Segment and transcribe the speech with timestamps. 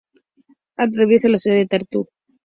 [0.77, 2.07] Atraviesa la ciudad de Tartu.